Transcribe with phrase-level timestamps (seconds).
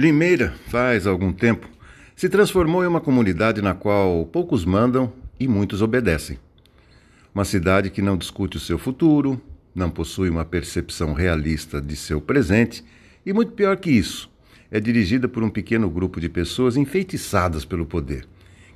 [0.00, 1.68] Limeira, faz algum tempo,
[2.16, 6.38] se transformou em uma comunidade na qual poucos mandam e muitos obedecem.
[7.34, 9.38] Uma cidade que não discute o seu futuro,
[9.74, 12.82] não possui uma percepção realista de seu presente
[13.26, 14.30] e, muito pior que isso,
[14.70, 18.26] é dirigida por um pequeno grupo de pessoas enfeitiçadas pelo poder,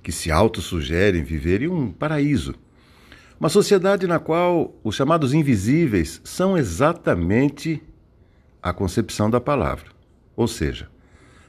[0.03, 2.55] que se autossugerem viver em um paraíso.
[3.41, 7.83] Uma sociedade na qual os chamados invisíveis são exatamente
[8.63, 9.87] a concepção da palavra.
[10.37, 10.93] Ou seja,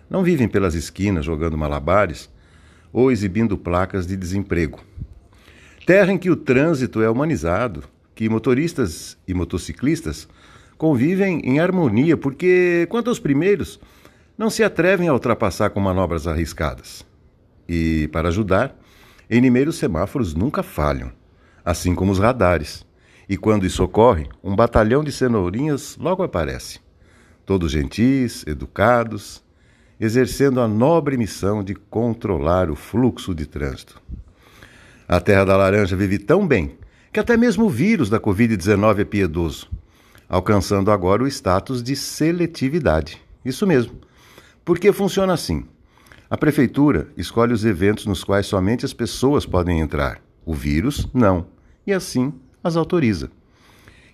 [0.09, 2.29] não vivem pelas esquinas jogando malabares
[2.91, 4.79] ou exibindo placas de desemprego.
[5.85, 7.83] Terra em que o trânsito é humanizado,
[8.15, 10.27] que motoristas e motociclistas
[10.77, 13.79] convivem em harmonia, porque, quanto aos primeiros,
[14.37, 17.05] não se atrevem a ultrapassar com manobras arriscadas.
[17.67, 18.75] E, para ajudar,
[19.29, 21.11] em Limeira os semáforos nunca falham,
[21.63, 22.85] assim como os radares.
[23.27, 26.79] E quando isso ocorre, um batalhão de cenourinhas logo aparece.
[27.45, 29.43] Todos gentis, educados,
[29.99, 34.01] exercendo a nobre missão de controlar o fluxo de trânsito.
[35.07, 36.77] A Terra da Laranja vive tão bem
[37.13, 39.69] que até mesmo o vírus da Covid-19 é piedoso,
[40.27, 43.21] alcançando agora o status de seletividade.
[43.43, 43.93] Isso mesmo.
[44.65, 45.65] Porque funciona assim.
[46.29, 50.19] A prefeitura escolhe os eventos nos quais somente as pessoas podem entrar.
[50.45, 51.45] O vírus, não.
[51.85, 53.29] E assim as autoriza.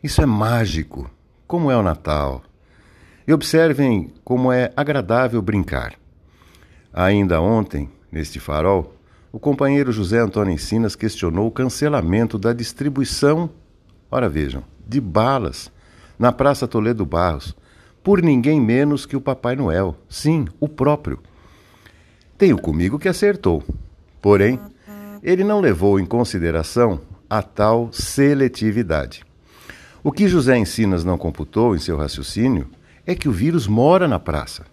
[0.04, 1.10] Isso é mágico,
[1.48, 2.44] como é o Natal,
[3.28, 5.94] e observem como é agradável brincar.
[6.94, 8.96] Ainda ontem, neste farol,
[9.32, 13.50] o companheiro José Antônio Encinas questionou o cancelamento da distribuição,
[14.10, 15.72] ora vejam, de balas
[16.20, 17.56] na Praça Toledo Barros,
[18.04, 19.96] por ninguém menos que o Papai Noel.
[20.10, 21.20] Sim, o próprio.
[22.38, 23.64] Tenho comigo que acertou.
[24.22, 24.60] Porém,
[25.24, 27.00] ele não levou em consideração
[27.30, 29.24] a tal seletividade.
[30.04, 32.68] O que José Encinas não computou em seu raciocínio
[33.06, 34.66] é que o vírus mora na praça.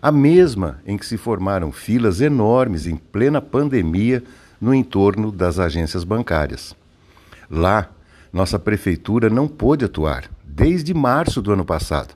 [0.00, 4.22] A mesma em que se formaram filas enormes em plena pandemia
[4.60, 6.74] no entorno das agências bancárias.
[7.50, 7.90] Lá,
[8.32, 12.14] nossa prefeitura não pôde atuar desde março do ano passado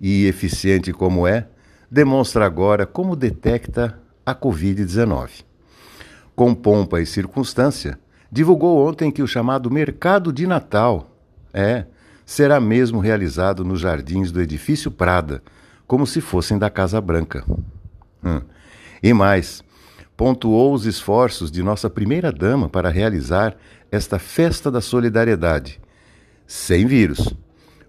[0.00, 1.46] e, eficiente como é,
[1.90, 5.44] demonstra agora como detecta a Covid-19.
[6.36, 7.98] Com pompa e circunstância,
[8.30, 11.10] divulgou ontem que o chamado Mercado de Natal
[11.52, 11.86] é
[12.28, 15.42] será mesmo realizado nos jardins do edifício Prada,
[15.86, 17.42] como se fossem da Casa Branca.
[18.22, 18.42] Hum.
[19.02, 19.64] E mais,
[20.14, 23.56] pontuou os esforços de nossa primeira-dama para realizar
[23.90, 25.80] esta festa da solidariedade,
[26.46, 27.34] sem vírus,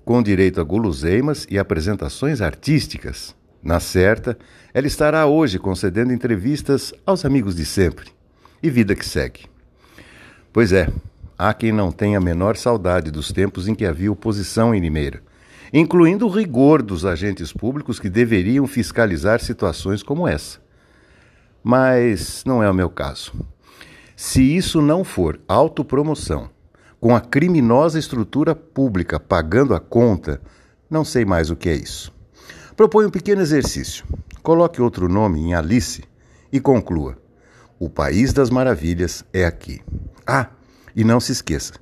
[0.06, 3.36] com direito a guloseimas e apresentações artísticas.
[3.62, 4.40] Na certa,
[4.74, 8.10] ela estará hoje concedendo entrevistas aos amigos de sempre.
[8.64, 9.48] E vida que segue.
[10.54, 10.88] Pois é,
[11.40, 15.24] há quem não tenha a menor saudade dos tempos em que havia oposição em Limeira,
[15.72, 20.60] incluindo o rigor dos agentes públicos que deveriam fiscalizar situações como essa.
[21.64, 23.32] Mas não é o meu caso.
[24.18, 26.50] Se isso não for autopromoção,
[27.00, 30.42] com a criminosa estrutura pública pagando a conta,
[30.90, 32.14] não sei mais o que é isso.
[32.76, 34.04] Proponho um pequeno exercício.
[34.44, 36.04] Coloque outro nome em Alice
[36.52, 37.18] e conclua:
[37.80, 39.82] O País das Maravilhas é aqui.
[40.28, 40.50] Ah,
[40.96, 41.74] e não se esqueça: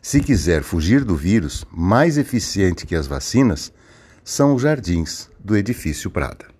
[0.00, 3.72] se quiser fugir do vírus, mais eficiente que as vacinas
[4.22, 6.53] são os jardins do edifício Prada.